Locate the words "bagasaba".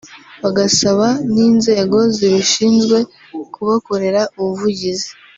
0.43-1.07